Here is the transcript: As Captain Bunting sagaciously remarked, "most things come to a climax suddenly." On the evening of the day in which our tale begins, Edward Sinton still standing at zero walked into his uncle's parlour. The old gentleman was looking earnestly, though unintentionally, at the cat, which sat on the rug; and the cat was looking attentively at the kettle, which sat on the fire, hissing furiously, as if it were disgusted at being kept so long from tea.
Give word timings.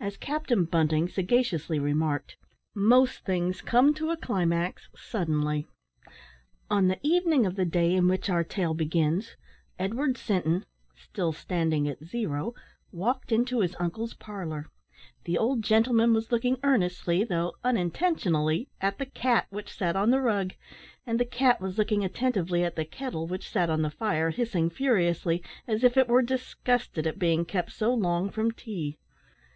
As 0.00 0.18
Captain 0.18 0.66
Bunting 0.66 1.08
sagaciously 1.08 1.78
remarked, 1.78 2.36
"most 2.74 3.24
things 3.24 3.62
come 3.62 3.94
to 3.94 4.10
a 4.10 4.18
climax 4.18 4.90
suddenly." 4.94 5.66
On 6.68 6.88
the 6.88 6.98
evening 7.02 7.46
of 7.46 7.56
the 7.56 7.64
day 7.64 7.94
in 7.94 8.06
which 8.06 8.28
our 8.28 8.44
tale 8.44 8.74
begins, 8.74 9.34
Edward 9.78 10.18
Sinton 10.18 10.66
still 10.94 11.32
standing 11.32 11.88
at 11.88 12.04
zero 12.04 12.52
walked 12.92 13.32
into 13.32 13.60
his 13.60 13.74
uncle's 13.80 14.12
parlour. 14.12 14.66
The 15.24 15.38
old 15.38 15.62
gentleman 15.62 16.12
was 16.12 16.30
looking 16.30 16.58
earnestly, 16.62 17.24
though 17.24 17.54
unintentionally, 17.64 18.68
at 18.82 18.98
the 18.98 19.06
cat, 19.06 19.46
which 19.48 19.72
sat 19.74 19.96
on 19.96 20.10
the 20.10 20.20
rug; 20.20 20.52
and 21.06 21.18
the 21.18 21.24
cat 21.24 21.62
was 21.62 21.78
looking 21.78 22.04
attentively 22.04 22.62
at 22.62 22.76
the 22.76 22.84
kettle, 22.84 23.26
which 23.26 23.48
sat 23.48 23.70
on 23.70 23.80
the 23.80 23.88
fire, 23.90 24.28
hissing 24.28 24.68
furiously, 24.68 25.42
as 25.66 25.82
if 25.82 25.96
it 25.96 26.08
were 26.08 26.20
disgusted 26.20 27.06
at 27.06 27.18
being 27.18 27.46
kept 27.46 27.72
so 27.72 27.94
long 27.94 28.28
from 28.28 28.52
tea. 28.52 28.98